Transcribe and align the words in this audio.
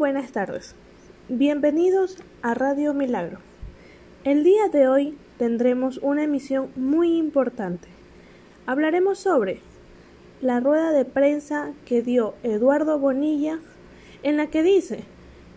buenas 0.00 0.32
tardes. 0.32 0.74
Bienvenidos 1.28 2.16
a 2.40 2.54
Radio 2.54 2.94
Milagro. 2.94 3.36
El 4.24 4.44
día 4.44 4.68
de 4.68 4.88
hoy 4.88 5.18
tendremos 5.36 5.98
una 5.98 6.22
emisión 6.22 6.70
muy 6.74 7.18
importante. 7.18 7.88
Hablaremos 8.64 9.18
sobre 9.18 9.60
la 10.40 10.58
rueda 10.58 10.92
de 10.92 11.04
prensa 11.04 11.74
que 11.84 12.00
dio 12.00 12.32
Eduardo 12.42 12.98
Bonilla 12.98 13.58
en 14.22 14.38
la 14.38 14.46
que 14.46 14.62
dice, 14.62 15.04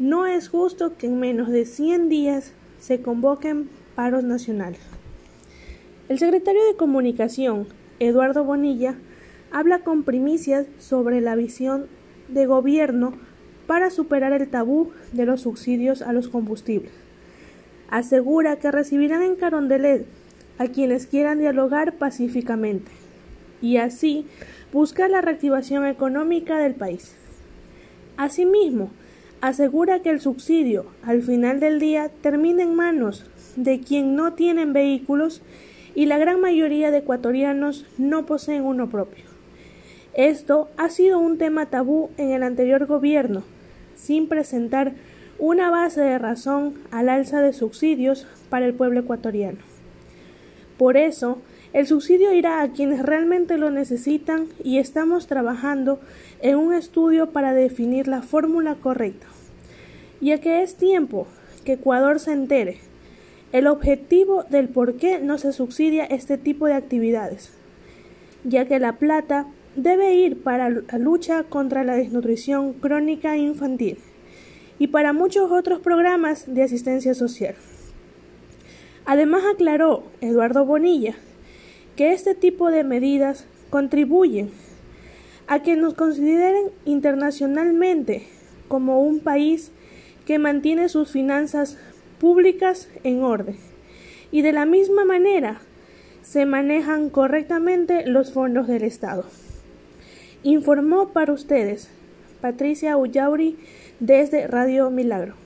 no 0.00 0.26
es 0.26 0.48
justo 0.48 0.96
que 0.98 1.06
en 1.06 1.20
menos 1.20 1.48
de 1.48 1.64
100 1.64 2.08
días 2.08 2.54
se 2.80 3.00
convoquen 3.00 3.70
paros 3.94 4.24
nacionales. 4.24 4.80
El 6.08 6.18
secretario 6.18 6.64
de 6.64 6.74
Comunicación, 6.74 7.68
Eduardo 8.00 8.42
Bonilla, 8.42 8.96
habla 9.52 9.84
con 9.84 10.02
primicias 10.02 10.66
sobre 10.80 11.20
la 11.20 11.36
visión 11.36 11.86
de 12.26 12.46
gobierno 12.46 13.12
para 13.66 13.90
superar 13.90 14.32
el 14.32 14.48
tabú 14.48 14.90
de 15.12 15.26
los 15.26 15.42
subsidios 15.42 16.02
a 16.02 16.12
los 16.12 16.28
combustibles. 16.28 16.92
Asegura 17.88 18.56
que 18.56 18.70
recibirán 18.70 19.22
en 19.22 19.36
Carondelet 19.36 20.06
a 20.58 20.66
quienes 20.66 21.06
quieran 21.06 21.38
dialogar 21.38 21.94
pacíficamente 21.94 22.90
y 23.60 23.78
así 23.78 24.26
buscar 24.72 25.10
la 25.10 25.20
reactivación 25.20 25.86
económica 25.86 26.58
del 26.58 26.74
país. 26.74 27.14
Asimismo, 28.16 28.90
asegura 29.40 30.00
que 30.00 30.10
el 30.10 30.20
subsidio 30.20 30.86
al 31.02 31.22
final 31.22 31.60
del 31.60 31.80
día 31.80 32.10
termina 32.22 32.62
en 32.62 32.74
manos 32.74 33.26
de 33.56 33.80
quien 33.80 34.16
no 34.16 34.34
tienen 34.34 34.72
vehículos 34.72 35.42
y 35.94 36.06
la 36.06 36.18
gran 36.18 36.40
mayoría 36.40 36.90
de 36.90 36.98
ecuatorianos 36.98 37.86
no 37.98 38.26
poseen 38.26 38.64
uno 38.64 38.88
propio. 38.88 39.24
Esto 40.14 40.68
ha 40.76 40.90
sido 40.90 41.18
un 41.18 41.38
tema 41.38 41.66
tabú 41.66 42.10
en 42.18 42.30
el 42.30 42.42
anterior 42.42 42.86
gobierno, 42.86 43.42
sin 43.96 44.28
presentar 44.28 44.92
una 45.38 45.70
base 45.70 46.00
de 46.00 46.18
razón 46.18 46.74
al 46.90 47.08
alza 47.08 47.40
de 47.40 47.52
subsidios 47.52 48.26
para 48.48 48.66
el 48.66 48.74
pueblo 48.74 49.00
ecuatoriano. 49.00 49.58
Por 50.78 50.96
eso, 50.96 51.38
el 51.72 51.86
subsidio 51.86 52.32
irá 52.32 52.62
a 52.62 52.72
quienes 52.72 53.02
realmente 53.02 53.58
lo 53.58 53.70
necesitan 53.70 54.46
y 54.62 54.78
estamos 54.78 55.26
trabajando 55.26 56.00
en 56.40 56.56
un 56.56 56.72
estudio 56.72 57.30
para 57.30 57.52
definir 57.52 58.06
la 58.06 58.22
fórmula 58.22 58.76
correcta, 58.76 59.26
ya 60.20 60.40
que 60.40 60.62
es 60.62 60.76
tiempo 60.76 61.26
que 61.64 61.72
Ecuador 61.72 62.20
se 62.20 62.32
entere 62.32 62.78
el 63.52 63.68
objetivo 63.68 64.44
del 64.44 64.68
por 64.68 64.96
qué 64.96 65.20
no 65.20 65.38
se 65.38 65.52
subsidia 65.52 66.04
este 66.04 66.38
tipo 66.38 66.66
de 66.66 66.74
actividades, 66.74 67.52
ya 68.42 68.64
que 68.66 68.80
la 68.80 68.94
plata 68.94 69.46
debe 69.76 70.14
ir 70.14 70.42
para 70.42 70.70
la 70.70 70.98
lucha 70.98 71.44
contra 71.44 71.84
la 71.84 71.94
desnutrición 71.94 72.74
crónica 72.74 73.36
infantil 73.36 73.98
y 74.78 74.88
para 74.88 75.12
muchos 75.12 75.50
otros 75.50 75.80
programas 75.80 76.52
de 76.52 76.62
asistencia 76.62 77.14
social. 77.14 77.54
Además 79.06 79.42
aclaró 79.52 80.04
Eduardo 80.20 80.64
Bonilla 80.64 81.14
que 81.96 82.12
este 82.12 82.34
tipo 82.34 82.70
de 82.70 82.84
medidas 82.84 83.46
contribuyen 83.70 84.50
a 85.46 85.62
que 85.62 85.76
nos 85.76 85.94
consideren 85.94 86.70
internacionalmente 86.84 88.26
como 88.68 89.00
un 89.00 89.20
país 89.20 89.72
que 90.26 90.38
mantiene 90.38 90.88
sus 90.88 91.10
finanzas 91.10 91.76
públicas 92.18 92.88
en 93.02 93.22
orden 93.22 93.56
y 94.32 94.42
de 94.42 94.52
la 94.52 94.64
misma 94.64 95.04
manera 95.04 95.60
se 96.22 96.46
manejan 96.46 97.10
correctamente 97.10 98.06
los 98.06 98.32
fondos 98.32 98.66
del 98.66 98.82
Estado. 98.82 99.24
Informó 100.46 101.08
para 101.08 101.32
ustedes 101.32 101.88
Patricia 102.42 102.98
Ullauri 102.98 103.56
desde 103.98 104.46
Radio 104.46 104.90
Milagro. 104.90 105.43